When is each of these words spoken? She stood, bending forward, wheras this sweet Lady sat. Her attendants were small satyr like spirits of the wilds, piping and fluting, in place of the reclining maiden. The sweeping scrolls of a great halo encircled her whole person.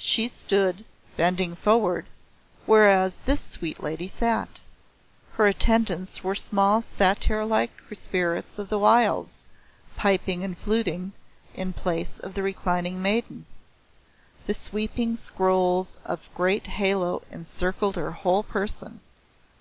She 0.00 0.26
stood, 0.26 0.84
bending 1.16 1.54
forward, 1.54 2.06
wheras 2.66 3.18
this 3.24 3.40
sweet 3.40 3.80
Lady 3.80 4.08
sat. 4.08 4.60
Her 5.34 5.46
attendants 5.46 6.24
were 6.24 6.34
small 6.34 6.82
satyr 6.82 7.44
like 7.44 7.70
spirits 7.92 8.58
of 8.58 8.68
the 8.68 8.80
wilds, 8.80 9.42
piping 9.94 10.42
and 10.42 10.58
fluting, 10.58 11.12
in 11.54 11.72
place 11.72 12.18
of 12.18 12.34
the 12.34 12.42
reclining 12.42 13.00
maiden. 13.00 13.46
The 14.48 14.54
sweeping 14.54 15.14
scrolls 15.14 15.98
of 16.04 16.18
a 16.18 16.36
great 16.36 16.66
halo 16.66 17.22
encircled 17.30 17.94
her 17.94 18.10
whole 18.10 18.42
person. 18.42 18.98